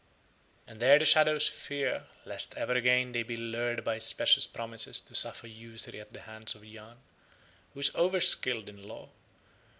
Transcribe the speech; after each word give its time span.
And 0.65 0.79
there 0.79 0.97
the 0.97 1.05
shadows 1.05 1.45
fear 1.47 2.07
lest 2.25 2.57
ever 2.57 2.73
again 2.73 3.11
they 3.11 3.21
be 3.21 3.37
lured 3.37 3.83
by 3.83 3.99
specious 3.99 4.47
promises 4.47 4.99
to 5.01 5.13
suffer 5.13 5.45
usury 5.45 5.99
at 5.99 6.09
the 6.09 6.21
hands 6.21 6.55
of 6.55 6.65
Yahn, 6.65 6.97
who 7.75 7.79
is 7.81 7.91
overskilled 7.91 8.67
in 8.67 8.81
Law. 8.81 9.09